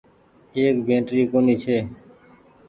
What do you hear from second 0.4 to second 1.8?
ايڪ بيٽري ڪونيٚ ڇي۔